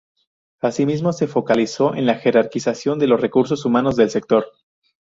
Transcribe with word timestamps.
Asimismo, 0.61 1.13
se 1.13 1.27
focalizó 1.27 1.93
en 1.93 2.07
la 2.07 2.15
jerarquización 2.15 2.97
de 2.97 3.05
los 3.05 3.21
recursos 3.21 3.65
humanos 3.65 3.95
del 3.95 4.09
sector. 4.09 4.47